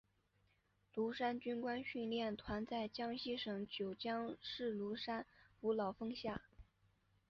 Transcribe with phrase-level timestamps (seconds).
[0.95, 5.23] 庐山军官训练团在江西省九江市庐山
[5.59, 6.41] 五老峰下。